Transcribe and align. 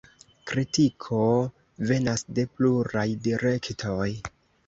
Kritiko 0.51 1.19
venas 1.91 2.25
de 2.39 2.47
pluraj 2.59 3.05
direktoj. 3.27 4.09